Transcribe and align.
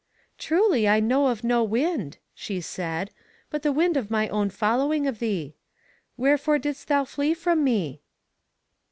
Truly 0.39 0.87
I 0.89 0.99
know 0.99 1.27
of 1.27 1.43
no 1.43 1.63
wind, 1.63 2.17
she 2.33 2.59
said, 2.59 3.11
but 3.51 3.61
the 3.61 3.71
wind 3.71 3.95
of 3.95 4.09
my 4.09 4.27
own 4.29 4.49
following 4.49 5.05
of 5.05 5.19
thee. 5.19 5.53
Wherefore 6.17 6.57
didst 6.57 6.87
thou 6.87 7.03
flee 7.05 7.35
from 7.35 7.63
me? 7.63 8.01